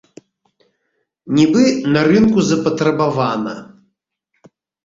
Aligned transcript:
Нібы 1.39 1.63
на 1.97 2.01
рынку 2.09 2.39
запатрабавана. 2.49 3.55